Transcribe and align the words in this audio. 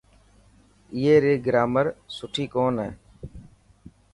اي 0.95 1.13
ري 1.23 1.33
گرامر 1.45 1.85
سڻي 2.15 2.45
ڪون 2.53 2.73
هي. 2.83 2.91